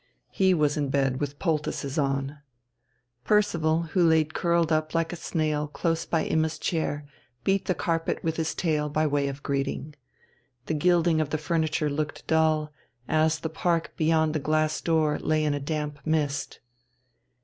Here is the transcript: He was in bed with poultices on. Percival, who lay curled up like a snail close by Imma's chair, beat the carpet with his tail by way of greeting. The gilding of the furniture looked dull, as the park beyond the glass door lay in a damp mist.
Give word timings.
He 0.31 0.55
was 0.55 0.77
in 0.77 0.89
bed 0.89 1.19
with 1.21 1.37
poultices 1.37 1.99
on. 1.99 2.39
Percival, 3.23 3.83
who 3.93 4.01
lay 4.03 4.23
curled 4.23 4.71
up 4.71 4.95
like 4.95 5.13
a 5.13 5.15
snail 5.15 5.67
close 5.67 6.07
by 6.07 6.25
Imma's 6.25 6.57
chair, 6.57 7.05
beat 7.43 7.65
the 7.65 7.75
carpet 7.75 8.23
with 8.23 8.37
his 8.37 8.55
tail 8.55 8.89
by 8.89 9.05
way 9.05 9.27
of 9.27 9.43
greeting. 9.43 9.93
The 10.65 10.73
gilding 10.73 11.21
of 11.21 11.29
the 11.29 11.37
furniture 11.37 11.87
looked 11.91 12.25
dull, 12.25 12.73
as 13.07 13.37
the 13.41 13.49
park 13.49 13.93
beyond 13.95 14.33
the 14.33 14.39
glass 14.39 14.81
door 14.81 15.19
lay 15.19 15.43
in 15.45 15.53
a 15.53 15.59
damp 15.59 15.99
mist. 16.03 16.61